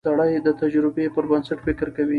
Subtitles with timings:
[0.07, 2.09] سړی د تجربې پر بنسټ فکر کوي